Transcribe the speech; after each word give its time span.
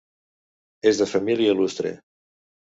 És 0.93 1.03
de 1.03 1.09
família 1.13 1.53
il·lustre. 1.55 1.95